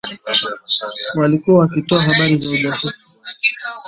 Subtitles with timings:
[1.15, 3.11] Walikuwa wakitoa habari za ujasusi